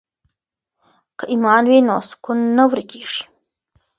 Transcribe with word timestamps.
که 1.17 1.23
ایمان 1.33 1.63
وي 1.69 1.79
نو 1.87 1.97
سکون 2.09 2.39
نه 2.57 2.63
ورکیږي. 2.71 3.23